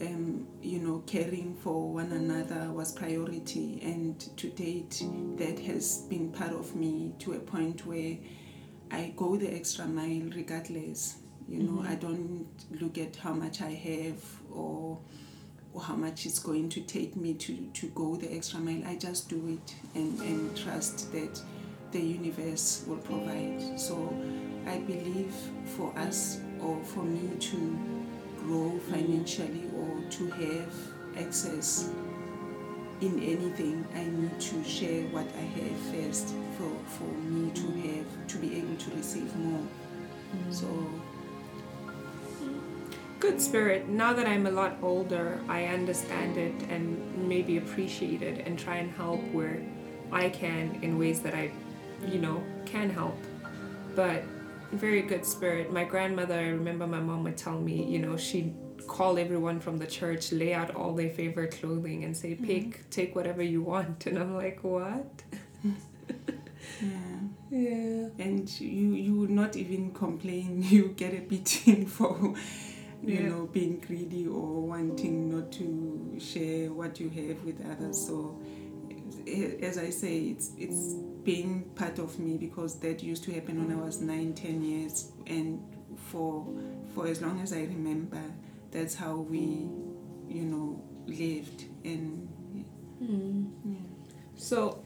[0.00, 5.02] um, you know, caring for one another was priority, and to date,
[5.36, 8.16] that has been part of me to a point where
[8.90, 11.16] I go the extra mile regardless.
[11.48, 12.46] You know, I don't
[12.80, 14.98] look at how much I have or
[15.74, 18.82] or how much it's going to take me to, to go the extra mile.
[18.86, 21.40] I just do it and, and trust that
[21.90, 23.78] the universe will provide.
[23.78, 24.16] So
[24.66, 25.34] I believe
[25.76, 28.03] for us or for me to
[28.44, 30.74] grow financially or to have
[31.18, 31.90] access
[33.00, 38.26] in anything, I need to share what I have first for, for me to have
[38.28, 39.60] to be able to receive more.
[39.60, 40.54] Mm.
[40.54, 40.88] So
[43.24, 43.88] Good spirit.
[43.88, 48.76] Now that I'm a lot older, I understand it and maybe appreciate it and try
[48.76, 49.62] and help where
[50.12, 51.50] I can in ways that I,
[52.06, 53.16] you know, can help.
[53.96, 54.24] But
[54.76, 55.72] very good spirit.
[55.72, 58.54] My grandmother, I remember my mom would tell me, you know, she'd
[58.86, 62.44] call everyone from the church, lay out all their favorite clothing and say, mm-hmm.
[62.44, 64.06] pick, take whatever you want.
[64.06, 65.22] And I'm like, what?
[65.64, 65.70] yeah.
[67.50, 68.08] Yeah.
[68.18, 72.34] and you you would not even complain you get a beating for
[73.02, 73.28] you Yeah.
[73.28, 78.40] know being greedy or wanting not to share what you have with others so
[79.62, 83.76] as i say it's it's being part of me because that used to happen when
[83.76, 85.62] i was nine ten years and
[85.96, 86.46] for
[86.94, 88.20] for as long as i remember
[88.70, 89.68] that's how we
[90.28, 92.28] you know lived and
[93.02, 93.50] Mm.
[93.64, 93.74] yeah.
[94.36, 94.84] So,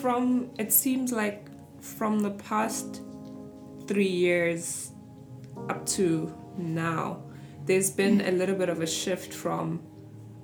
[0.00, 1.48] from it seems like
[1.80, 3.02] from the past
[3.86, 4.92] three years
[5.68, 7.22] up to now,
[7.66, 9.80] there's been a little bit of a shift from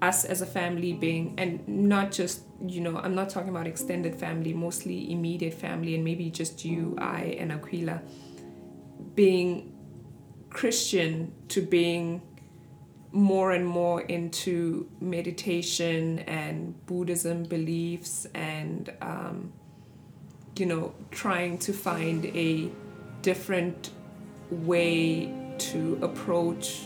[0.02, 4.14] us as a family being, and not just, you know, I'm not talking about extended
[4.17, 8.03] family, mostly immediate family, and maybe just you, I, and Aquila,
[9.14, 9.73] being
[10.51, 12.23] Christian to being
[13.14, 19.53] more and more into meditation and Buddhism beliefs and um,
[20.57, 22.71] you know trying to find a
[23.23, 23.90] different
[24.51, 26.83] way to approach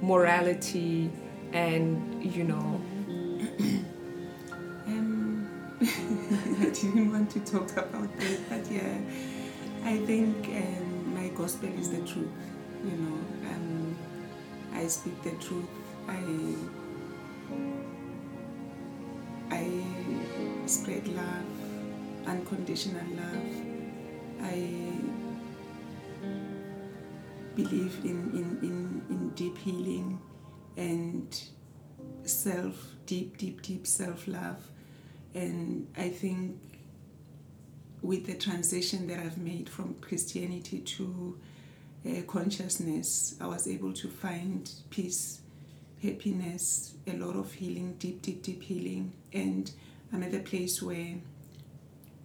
[0.00, 1.10] morality
[1.52, 2.80] and you know
[6.58, 8.98] I didn't want to talk about that, but yeah,
[9.84, 12.28] I think um, my gospel is the truth.
[12.84, 13.18] You know,
[13.50, 13.96] um,
[14.72, 15.68] I speak the truth.
[16.08, 16.20] I
[19.50, 19.84] I
[20.66, 21.46] spread love,
[22.26, 23.66] unconditional love.
[24.42, 24.92] I
[27.54, 30.20] believe in, in, in, in deep healing
[30.76, 31.40] and
[32.24, 34.68] self, deep, deep, deep self love.
[35.36, 36.58] And I think
[38.00, 41.38] with the transition that I've made from Christianity to
[42.08, 45.42] uh, consciousness, I was able to find peace,
[46.02, 49.12] happiness, a lot of healing, deep, deep, deep healing.
[49.30, 49.70] And
[50.10, 51.16] I'm at a place where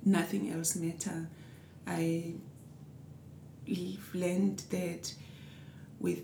[0.06, 1.28] nothing else matter.
[1.86, 2.36] I
[4.14, 5.14] learned that
[6.00, 6.24] with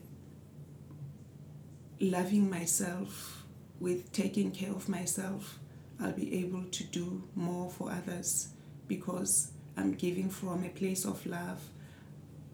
[2.00, 3.44] loving myself,
[3.82, 5.60] with taking care of myself,
[6.00, 8.50] I'll be able to do more for others
[8.88, 11.62] because I'm giving from a place of love.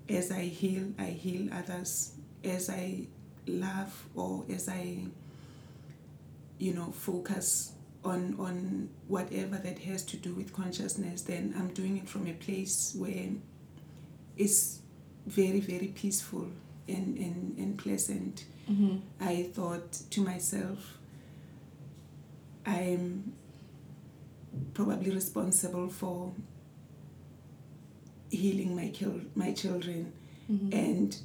[0.10, 2.14] As I heal, I heal others.
[2.44, 3.08] As I
[3.48, 5.06] love or as I
[6.60, 7.74] you know, focus
[8.06, 12.34] on on whatever that has to do with consciousness, then I'm doing it from a
[12.34, 13.30] place where
[14.38, 14.80] it's
[15.26, 16.48] very, very peaceful
[16.88, 18.46] and, and, and pleasant.
[18.70, 18.98] Mm-hmm.
[19.20, 20.98] I thought to myself,
[22.66, 23.34] I'm
[24.74, 26.34] probably responsible for
[28.30, 30.12] healing my kil- my children
[30.52, 30.74] Mm-hmm.
[30.74, 31.18] and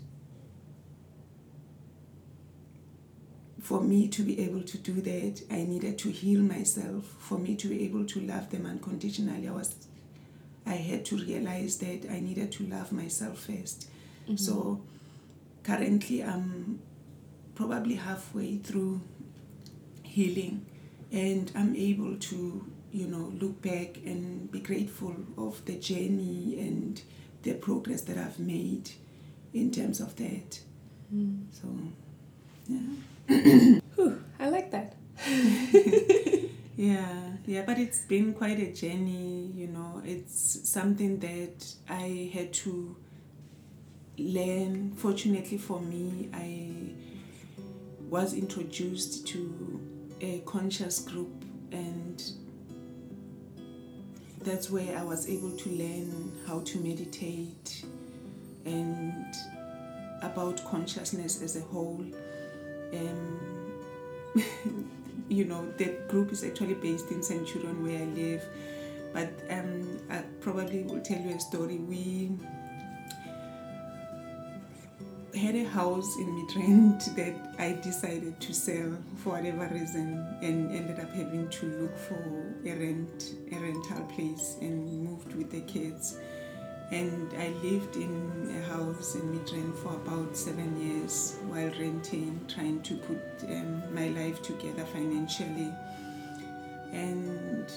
[3.60, 7.56] for me to be able to do that i needed to heal myself for me
[7.56, 9.74] to be able to love them unconditionally i was
[10.66, 13.86] i had to realize that i needed to love myself 1st
[14.28, 14.36] Mm-hmm.
[14.36, 14.80] so
[15.64, 16.78] currently i'm
[17.54, 19.00] probably halfway through
[20.02, 20.64] healing
[21.12, 27.02] and i'm able to you know look back and be grateful of the journey and
[27.42, 28.90] the progress that i've made
[29.52, 30.60] in terms of that
[31.14, 31.44] Mm.
[31.50, 31.66] so
[32.68, 32.80] yeah
[33.96, 34.94] Whew, I like that.
[36.76, 42.52] yeah yeah but it's been quite a journey you know it's something that i had
[42.52, 42.94] to
[44.18, 46.92] learn fortunately for me i
[48.08, 49.77] was introduced to
[50.20, 52.22] a conscious group and
[54.42, 57.84] that's where i was able to learn how to meditate
[58.64, 59.34] and
[60.22, 62.04] about consciousness as a whole
[62.92, 63.38] um,
[65.28, 68.44] you know, the group is actually based in Centurion where I live.
[69.12, 71.76] But um, I probably will tell you a story.
[71.76, 72.30] We
[75.34, 81.00] had a house in Midrand that I decided to sell for whatever reason and ended
[81.00, 86.18] up having to look for a rent a rental place and moved with the kids
[86.90, 92.80] and I lived in a house in Midrand for about seven years while renting, trying
[92.82, 95.70] to put um, my life together financially.
[96.92, 97.70] And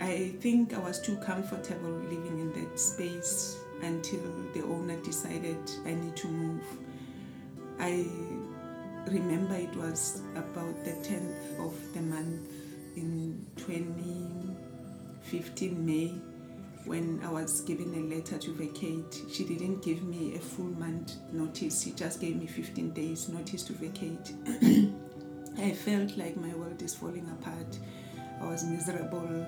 [0.00, 4.20] I think I was too comfortable living in that space until
[4.54, 6.64] the owner decided I need to move.
[7.78, 8.06] I
[9.08, 12.50] remember it was about the 10th of the month
[12.96, 16.12] in 2015 May
[16.86, 21.16] when I was given a letter to vacate, she didn't give me a full month
[21.32, 21.82] notice.
[21.82, 24.32] She just gave me 15 days notice to vacate.
[25.58, 27.76] I felt like my world is falling apart.
[28.40, 29.46] I was miserable.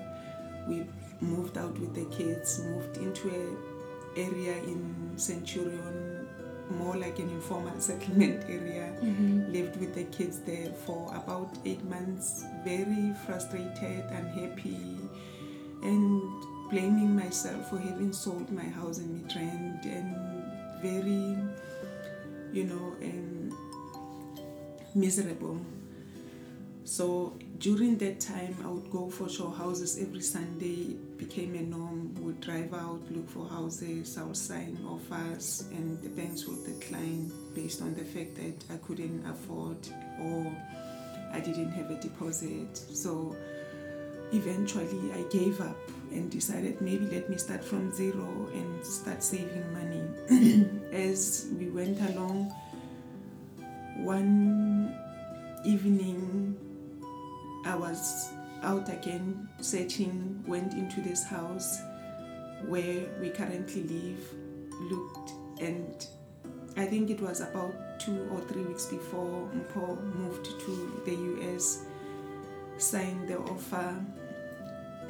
[0.67, 0.85] We
[1.21, 3.55] moved out with the kids, moved into a
[4.19, 6.27] area in Centurion,
[6.69, 8.93] more like an informal settlement area.
[9.01, 9.51] Mm-hmm.
[9.51, 14.97] Lived with the kids there for about eight months, very frustrated, unhappy,
[15.83, 16.21] and
[16.69, 20.15] blaming myself for having sold my house in Midrand and
[20.81, 21.37] very,
[22.53, 23.57] you know, um,
[24.93, 25.59] miserable.
[26.89, 30.95] So during that time, I would go for show houses every Sunday.
[30.97, 32.15] It became a norm.
[32.15, 34.17] Would drive out, look for houses.
[34.17, 38.77] I would sign offers, and the banks would decline based on the fact that I
[38.77, 39.77] couldn't afford
[40.19, 40.51] or
[41.31, 42.75] I didn't have a deposit.
[42.75, 43.35] So
[44.33, 45.77] eventually, I gave up
[46.09, 50.65] and decided maybe let me start from zero and start saving money.
[50.91, 52.51] As we went along,
[53.97, 54.95] one
[55.65, 56.08] evening
[57.79, 61.81] was out again searching, went into this house
[62.67, 64.33] where we currently live,
[64.91, 66.05] looked, and
[66.77, 71.85] I think it was about two or three weeks before Mpo moved to the US,
[72.77, 73.95] signed the offer,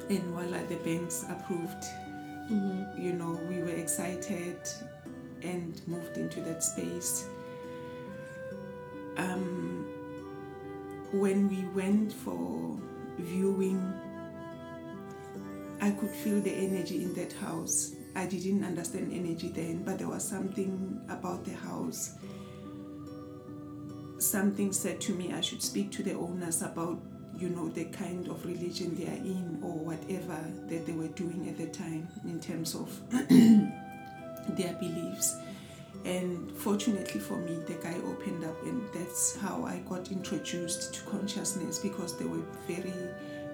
[0.09, 1.83] and voila, the banks approved.
[2.51, 3.01] Mm-hmm.
[3.01, 4.57] You know, we were excited
[5.43, 7.27] and moved into that space.
[9.17, 9.78] Um,
[11.11, 12.77] when we went for
[13.17, 13.93] viewing,
[15.81, 17.95] I could feel the energy in that house.
[18.15, 22.15] I didn't understand energy then, but there was something about the house.
[24.17, 27.01] Something said to me I should speak to the owners about,
[27.37, 30.37] you know, the kind of religion they are in or whatever
[30.67, 32.89] that they were doing at the time in terms of
[34.49, 35.37] their beliefs.
[36.05, 41.01] And fortunately for me, the guy opened up, and that's how I got introduced to
[41.03, 42.93] consciousness because they were very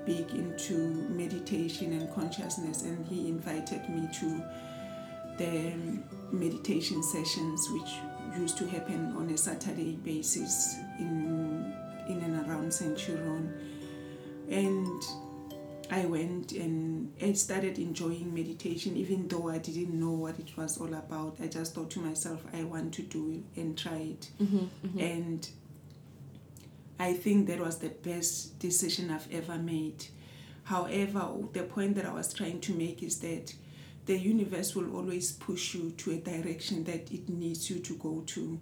[0.06, 0.78] big into
[1.10, 2.84] meditation and consciousness.
[2.84, 4.44] And he invited me to
[5.38, 5.74] the
[6.32, 11.74] meditation sessions, which used to happen on a Saturday basis in
[12.08, 13.54] in and around Centurion.
[14.50, 15.02] And
[15.92, 20.78] I went and I started enjoying meditation, even though I didn't know what it was
[20.78, 21.38] all about.
[21.42, 24.30] I just thought to myself, I want to do it and try it.
[24.42, 25.00] Mm-hmm.
[25.00, 25.50] And
[27.00, 30.06] I think that was the best decision I've ever made.
[30.64, 33.54] However, the point that I was trying to make is that
[34.06, 38.24] the universe will always push you to a direction that it needs you to go
[38.28, 38.60] to.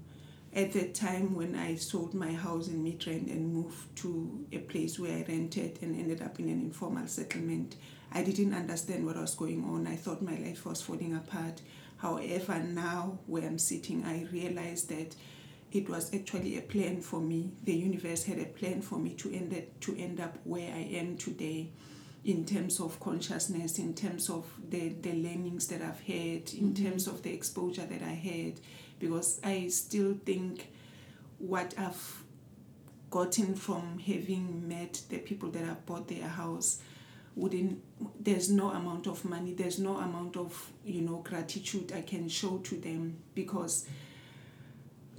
[0.55, 4.99] At the time when I sold my house in Midrand and moved to a place
[4.99, 7.75] where I rented and ended up in an informal settlement,
[8.11, 9.87] I didn't understand what was going on.
[9.87, 11.61] I thought my life was falling apart.
[11.97, 15.15] However, now where I'm sitting, I realize that
[15.71, 17.53] it was actually a plan for me.
[17.63, 20.81] The universe had a plan for me to end it, to end up where I
[20.81, 21.71] am today
[22.25, 26.85] in terms of consciousness, in terms of the, the learnings that I've had, in mm-hmm.
[26.85, 28.59] terms of the exposure that I had,
[29.03, 30.71] because I still think
[31.37, 32.23] what I've
[33.11, 36.81] gotten from having met the people that have bought their house
[37.35, 37.81] wouldn't
[38.19, 42.59] there's no amount of money there's no amount of you know gratitude i can show
[42.59, 43.87] to them because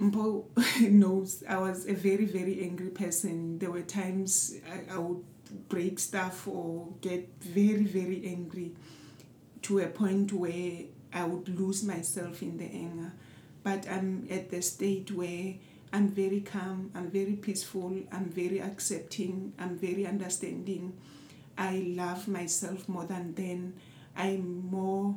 [0.01, 0.45] Mpo
[0.91, 3.59] knows I was a very, very angry person.
[3.59, 5.23] There were times I, I would
[5.69, 8.73] break stuff or get very, very angry
[9.63, 10.73] to a point where
[11.13, 13.13] I would lose myself in the anger.
[13.65, 15.55] But I'm at the state where
[15.93, 20.93] I'm very calm, I'm very peaceful, I'm very accepting, I'm very understanding.
[21.59, 23.75] I love myself more than then.
[24.17, 25.17] I'm more,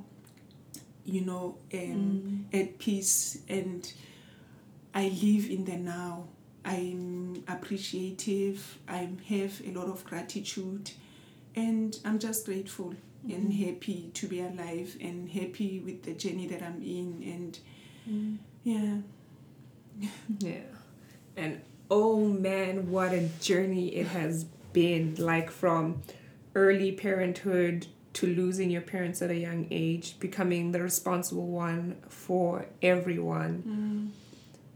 [1.06, 2.60] you know, um, mm.
[2.60, 3.92] at peace and
[4.98, 6.28] I live in the now.
[6.66, 8.80] I'm appreciative.
[8.88, 10.90] I have a lot of gratitude,
[11.56, 12.96] and I'm just grateful
[13.26, 13.32] mm-hmm.
[13.32, 17.24] and happy to be alive and happy with the journey that I'm in.
[17.24, 17.60] And
[18.08, 18.38] mm.
[18.64, 18.98] yeah,
[20.40, 20.60] yeah,
[21.36, 25.16] and oh man, what a journey it has been!
[25.18, 26.02] Like from
[26.56, 32.66] early parenthood to losing your parents at a young age, becoming the responsible one for
[32.82, 34.12] everyone.
[34.14, 34.28] Mm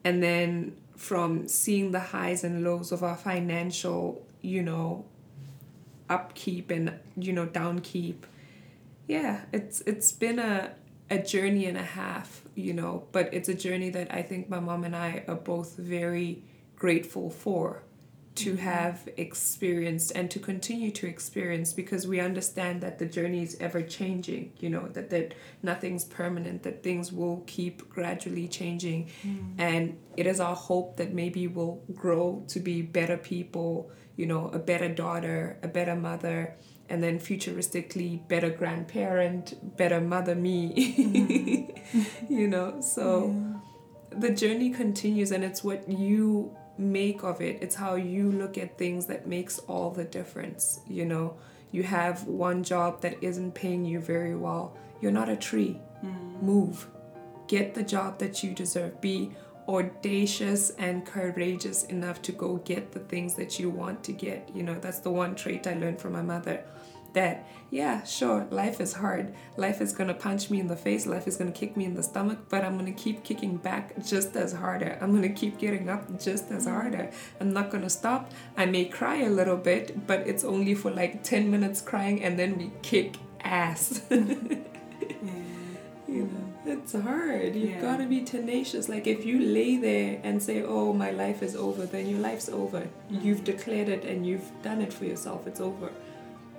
[0.04, 5.06] and then from seeing the highs and lows of our financial you know
[6.10, 8.24] upkeep and you know downkeep
[9.08, 10.72] yeah it's it's been a
[11.10, 14.60] a journey and a half you know but it's a journey that i think my
[14.60, 16.44] mom and i are both very
[16.76, 17.84] grateful for
[18.34, 18.64] to mm-hmm.
[18.64, 23.82] have experienced and to continue to experience because we understand that the journey is ever
[23.82, 25.34] changing you know that that
[25.64, 29.54] nothing's permanent that things will keep gradually changing mm.
[29.58, 34.48] and it is our hope that maybe we'll grow to be better people you know
[34.50, 36.56] a better daughter a better mother
[36.92, 40.74] and then futuristically better grandparent better mother me.
[40.98, 42.10] Mm.
[42.30, 44.20] you know so yeah.
[44.20, 47.60] the journey continues and it's what you make of it.
[47.62, 51.38] It's how you look at things that makes all the difference you know.
[51.72, 54.76] You have one job that isn't paying you very well.
[55.00, 55.80] You're not a tree.
[56.04, 56.42] Mm.
[56.42, 56.88] move.
[57.48, 59.00] Get the job that you deserve.
[59.00, 59.32] Be
[59.68, 64.50] audacious and courageous enough to go get the things that you want to get.
[64.54, 66.64] You know that's the one trait i learned from my mother
[67.14, 69.34] that yeah sure life is hard.
[69.58, 71.06] Life is gonna punch me in the face.
[71.06, 74.36] Life is gonna kick me in the stomach but i'm gonna keep kicking back just
[74.36, 74.98] as harder.
[75.02, 77.12] I'm gonna keep getting up just as harder.
[77.40, 78.32] I'm not gonna stop.
[78.58, 82.38] I may cry a little bit but it's only for like 10 minutes crying and
[82.38, 84.02] then we kick ass.
[85.24, 86.18] Yeah.
[86.18, 87.56] you know it's hard.
[87.56, 87.82] You've yeah.
[87.82, 88.88] got to be tenacious.
[88.90, 92.50] Like if you lay there and say oh my life is over then your life's
[92.50, 92.82] over.
[92.82, 93.26] Mm-hmm.
[93.26, 95.48] you've declared it and you've done it for yourself.
[95.48, 95.92] It's over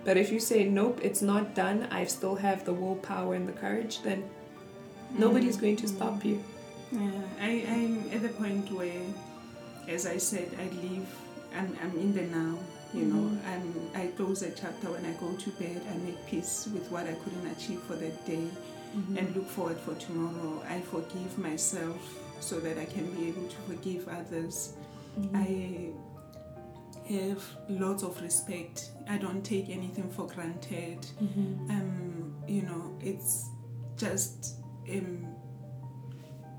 [0.04, 3.52] but if you say, nope, it's not done, I still have the willpower and the
[3.52, 4.28] courage, then
[5.16, 6.42] nobody's going to stop you.
[6.90, 9.02] Yeah, I, I'm at the point where,
[9.88, 11.08] as I said, I live,
[11.56, 12.58] I'm, I'm in the now.
[12.92, 13.94] You know, mm-hmm.
[13.96, 15.80] I'm, I close a chapter when I go to bed.
[15.90, 18.46] I make peace with what I couldn't achieve for that day
[18.94, 19.16] mm-hmm.
[19.16, 20.62] and look forward for tomorrow.
[20.68, 21.96] I forgive myself
[22.40, 24.74] so that I can be able to forgive others.
[25.18, 25.36] Mm-hmm.
[25.36, 26.11] I
[27.08, 28.90] have lots of respect.
[29.08, 31.06] I don't take anything for granted.
[31.22, 31.70] Mm-hmm.
[31.70, 33.48] Um, you know, it's
[33.96, 34.56] just
[34.90, 35.26] um,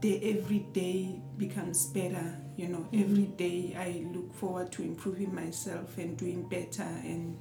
[0.02, 2.38] the every day becomes better.
[2.56, 3.02] You know, mm-hmm.
[3.02, 7.40] every day I look forward to improving myself and doing better, and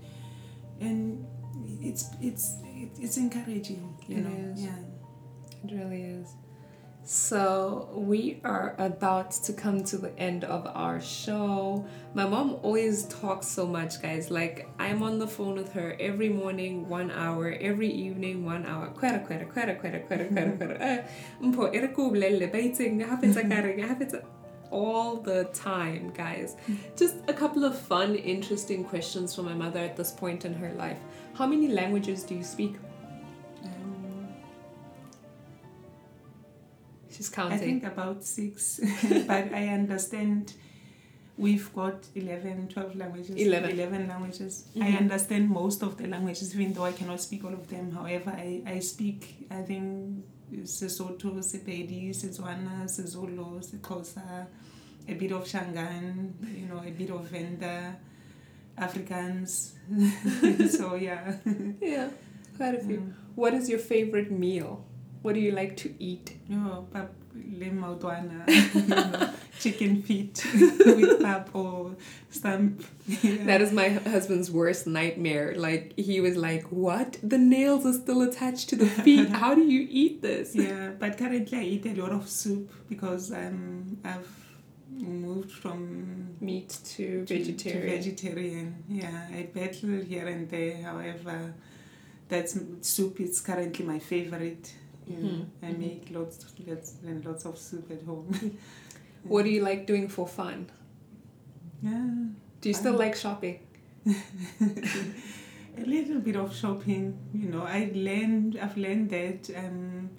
[0.81, 1.27] and
[1.81, 3.97] it's it's it's encouraging.
[4.07, 4.65] You it know, is.
[4.65, 4.79] yeah,
[5.65, 6.35] it really is.
[7.05, 11.85] So, we are about to come to the end of our show.
[12.15, 14.31] My mom always talks so much, guys.
[14.31, 18.87] Like, I'm on the phone with her every morning, one hour, every evening, one hour.
[18.87, 20.79] Quera, quera, quera, quera, quera, quera, quera.
[20.81, 21.03] Eh,
[21.43, 23.03] mpo, irikublele, baiting,
[24.71, 26.57] all the time, guys.
[26.97, 30.73] Just a couple of fun, interesting questions from my mother at this point in her
[30.75, 30.99] life.
[31.35, 32.77] How many languages do you speak?
[37.23, 37.59] She's counting.
[37.59, 38.81] I think about six,
[39.29, 40.55] but I understand
[41.39, 43.35] We've got 11, 12 languages.
[43.37, 43.71] 11.
[43.71, 44.65] 11 languages.
[44.77, 44.99] I Mhm.
[44.99, 47.91] understand most of the languages, even though I cannot speak all of them.
[47.91, 50.25] However, I, I speak, I think,
[50.65, 54.47] Sesotho, Sepedi, Setswana, Sezulu, Sexhosa,
[55.09, 57.97] a bit of Shangan, you know, a bit of Venda,
[58.77, 59.73] Afrikaans.
[60.79, 61.37] so, yeah.
[61.81, 62.11] Yeah,
[62.59, 62.99] quite a few.
[62.99, 63.13] Mm.
[63.35, 64.85] What is your favorite meal?
[65.23, 66.37] What do you like to eat?
[66.53, 71.95] Oh, pap, le you know, chicken feet with pap or
[72.31, 72.85] stamp.
[73.07, 73.45] Yeah.
[73.51, 75.55] That is my husband's worst nightmare.
[75.57, 77.19] Like he was like, "What?
[77.23, 79.29] The nails are still attached to the feet.
[79.43, 83.33] How do you eat this?" Yeah, but currently I eat a lot of soup because
[83.33, 84.29] um, I've
[84.91, 87.97] moved from Meat to to- to vegetarian.
[87.97, 88.85] vegetarian.
[88.89, 90.83] Yeah, I battle here and there.
[90.83, 91.55] However,
[92.29, 94.75] that's soup is currently my favorite.
[95.07, 95.79] Know, Mhm, I mhm.
[95.79, 98.33] make lots, lots and lots of soup at home.
[99.25, 100.67] what do you like doing for fun?
[101.83, 102.07] Yeah.
[102.61, 103.01] Do you still Fun.
[103.07, 103.59] like shopping?
[105.79, 110.11] a little bit of shopping you know i learned i've learned that um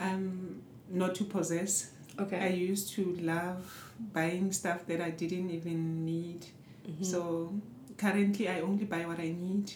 [0.00, 2.38] um not to possess Okay.
[2.40, 6.46] i used to love buying stuff that i didn't even need
[6.88, 7.04] Mhm.
[7.04, 7.52] so
[7.96, 9.66] currently i only buy what i need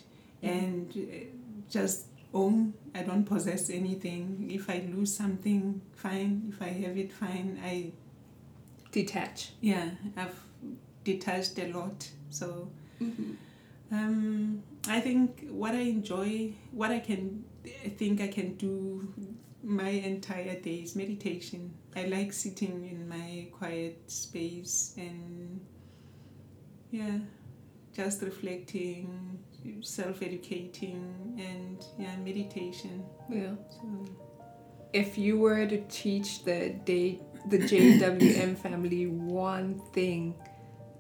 [0.43, 0.49] Mhm.
[0.55, 1.25] and uh,
[1.71, 7.13] just own i don't possess anything if i lose something fine if i have it
[7.13, 7.91] fine i
[8.91, 9.53] detach.
[9.61, 10.41] yeah i've
[11.05, 12.69] detached a lot so
[13.03, 13.33] Mm-hmm.
[13.93, 17.45] Um, I think what I enjoy, what I can,
[17.85, 19.13] I think I can do
[19.63, 21.75] my entire day is meditation.
[21.95, 25.61] I like sitting in my quiet space and,
[26.91, 27.19] yeah,
[27.95, 29.39] just reflecting,
[29.81, 33.05] self educating, and yeah, meditation.
[33.29, 33.55] Yeah.
[33.71, 34.05] So,
[34.93, 40.35] If you were to teach the day the JWM family one thing,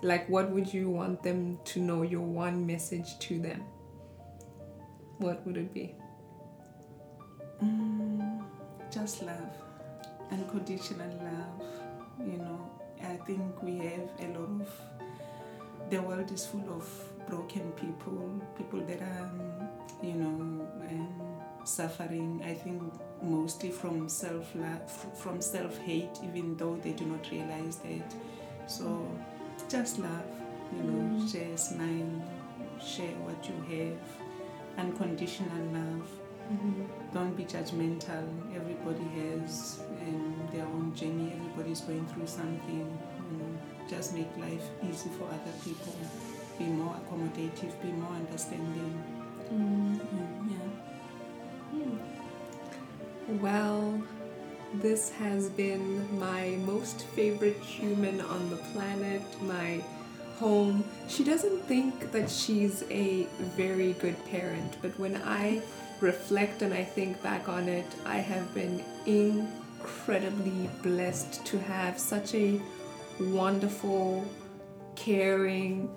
[0.03, 2.03] like what would you want them to know?
[2.03, 3.63] Your one message to them.
[5.19, 5.95] What would it be?
[7.63, 8.43] mm,
[8.91, 9.55] just love,
[10.31, 11.67] unconditional love.
[12.19, 12.71] You know,
[13.03, 14.69] I think we have a lot of.
[15.91, 16.89] The world is full of
[17.33, 18.29] broken people,
[18.59, 19.69] people that are, um,
[20.03, 21.09] you know, um,
[21.65, 22.43] suffering.
[22.45, 22.83] I think
[23.23, 28.15] mostly from self love, from self hate, even though they do not realize that.
[28.67, 28.85] So,
[29.69, 30.29] just love.
[30.77, 31.31] You know, Mm.
[31.33, 32.13] share, smile,
[32.93, 34.01] share what you have,
[34.85, 36.09] unconditional love
[37.15, 38.25] don't be judgmental.
[38.55, 41.33] Everybody has um, their own journey.
[41.39, 42.99] Everybody's going through something.
[43.31, 43.53] You know,
[43.89, 45.95] just make life easy for other people.
[46.59, 47.73] Be more accommodative.
[47.83, 49.03] Be more understanding.
[49.53, 49.99] Mm.
[49.99, 51.89] Mm, yeah.
[53.41, 54.03] Well,
[54.75, 59.83] this has been my most favorite human on the planet, my
[60.39, 60.85] home.
[61.09, 63.27] She doesn't think that she's a
[63.57, 65.63] very good parent, but when I
[66.01, 72.35] reflect and I think back on it, I have been incredibly blessed to have such
[72.35, 72.61] a
[73.21, 74.25] wonderful,
[74.97, 75.89] caring,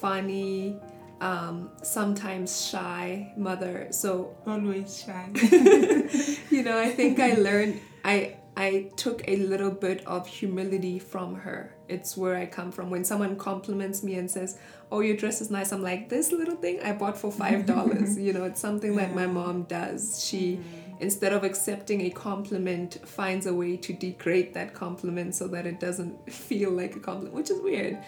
[0.00, 0.80] funny,
[1.20, 3.88] um, sometimes shy mother.
[3.90, 5.30] So Always shy.
[6.50, 11.34] you know i think i learned i i took a little bit of humility from
[11.34, 11.74] her.
[11.88, 12.90] It's where i come from.
[12.90, 14.58] When someone compliments me and says
[14.92, 18.18] oh your dress is nice i'm like this little thing i bought for five dollars.
[18.18, 20.24] You know it's something that my mom does.
[20.24, 20.60] She
[21.00, 25.80] instead of accepting a compliment finds a way to degrade that compliment so that it
[25.80, 27.98] doesn't feel like a compliment which is weird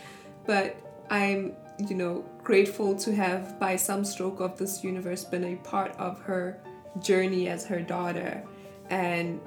[0.46, 0.76] but
[1.10, 1.54] i'm
[1.88, 6.20] you know grateful to have by some stroke of this universe been a part of
[6.20, 6.58] her
[7.00, 8.42] journey as her daughter.
[8.90, 9.40] And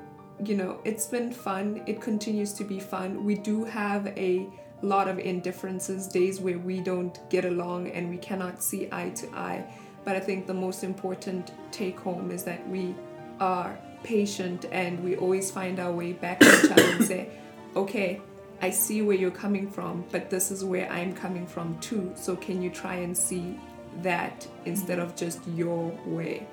[0.44, 1.84] you know it's been fun.
[1.86, 3.24] It continues to be fun.
[3.26, 4.48] We do have a
[4.82, 9.28] lot of indifferences days where we don't get along and we cannot see eye to
[9.36, 9.66] eye.
[10.06, 12.96] But i think the most important take home is that we
[13.40, 17.30] are patient and we always find our way back to each other and say
[17.76, 18.22] okay
[18.62, 22.12] i see where you're coming from but this is where i'm coming from too.
[22.16, 23.60] So can you try and see
[24.02, 26.48] that instead of just your way?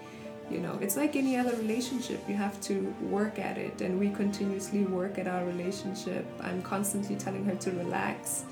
[0.50, 2.20] You know it's like any other relationship.
[2.28, 6.24] You have to work at it and we continuously work at our relationship.
[6.40, 8.44] I'm constantly telling her to relax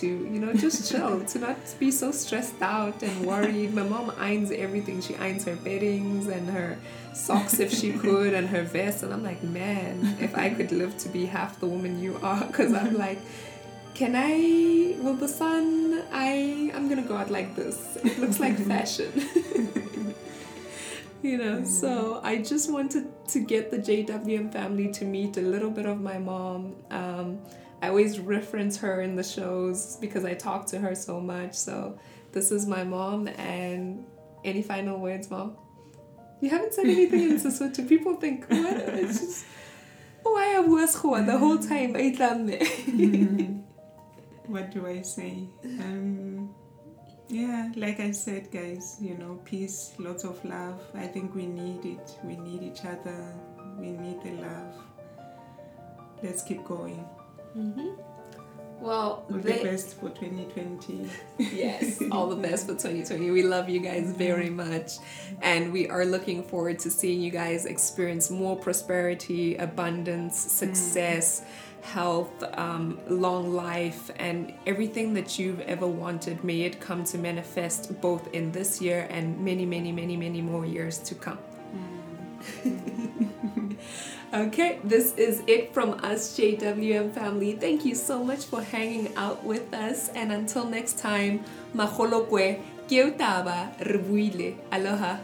[0.00, 3.74] to you know just chill to not be so stressed out and worried.
[3.74, 5.00] My mom irons everything.
[5.00, 6.78] She irons her beddings and her
[7.16, 10.96] socks if she could and her vest and i'm like man if i could live
[10.98, 13.18] to be half the woman you are because i'm like
[13.94, 17.96] can i will the sun i i'm gonna go out like this.
[18.04, 19.12] It looks like fashion.
[21.22, 25.70] You know so i just wanted to get the jwm family to meet a little
[25.70, 27.40] bit of my mom um,
[27.82, 31.54] I always reference her in the shows because I talk to her so much.
[31.54, 31.98] So
[32.32, 33.28] this is my mom.
[33.28, 34.06] And
[34.44, 35.56] any final words, mom?
[36.40, 37.88] You haven't said anything in Sesotho.
[37.88, 38.76] People think, what?
[38.76, 39.46] It's just,
[40.24, 41.94] oh, I worse the whole time.
[41.96, 42.18] It.
[44.46, 45.48] what do I say?
[45.64, 46.54] Um,
[47.28, 50.80] yeah, like I said, guys, you know, peace, lots of love.
[50.94, 52.18] I think we need it.
[52.22, 53.34] We need each other.
[53.78, 54.74] We need the love.
[56.22, 57.04] Let's keep going.
[57.56, 57.88] Mm-hmm.
[58.80, 61.08] Well, all they, the best for 2020.
[61.38, 63.30] yes, all the best for 2020.
[63.30, 64.98] We love you guys very much.
[65.40, 71.40] And we are looking forward to seeing you guys experience more prosperity, abundance, success.
[71.40, 71.46] Mm
[71.86, 76.42] health, um, long life, and everything that you've ever wanted.
[76.42, 80.66] May it come to manifest both in this year and many, many, many, many more
[80.66, 81.38] years to come.
[82.64, 83.62] Mm.
[84.34, 87.52] okay, this is it from us, JWM family.
[87.52, 92.58] Thank you so much for hanging out with us, and until next time, maholo kwe,
[94.72, 95.18] aloha.